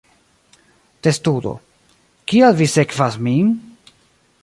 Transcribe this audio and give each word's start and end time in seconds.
Testudo: 1.07 1.53
"Kial 2.33 2.59
vi 2.63 2.71
sekvas 2.75 3.23
min?" 3.29 3.57